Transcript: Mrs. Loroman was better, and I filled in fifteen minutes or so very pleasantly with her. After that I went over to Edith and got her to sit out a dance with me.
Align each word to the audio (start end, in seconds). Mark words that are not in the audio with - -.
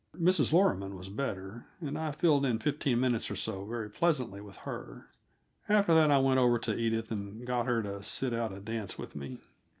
Mrs. 0.17 0.51
Loroman 0.51 0.95
was 0.97 1.09
better, 1.09 1.67
and 1.79 1.95
I 1.95 2.11
filled 2.11 2.43
in 2.43 2.57
fifteen 2.57 2.99
minutes 2.99 3.29
or 3.29 3.35
so 3.35 3.65
very 3.65 3.87
pleasantly 3.87 4.41
with 4.41 4.55
her. 4.65 5.11
After 5.69 5.93
that 5.93 6.09
I 6.09 6.17
went 6.17 6.39
over 6.39 6.57
to 6.57 6.75
Edith 6.75 7.11
and 7.11 7.45
got 7.45 7.67
her 7.67 7.83
to 7.83 8.01
sit 8.01 8.33
out 8.33 8.51
a 8.51 8.59
dance 8.59 8.97
with 8.97 9.15
me. 9.15 9.37